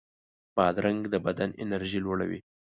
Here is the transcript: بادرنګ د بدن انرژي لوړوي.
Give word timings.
بادرنګ 0.55 1.01
د 1.13 1.15
بدن 1.25 1.49
انرژي 1.63 1.99
لوړوي. 2.05 2.39